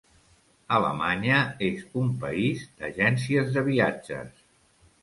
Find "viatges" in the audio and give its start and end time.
3.71-4.35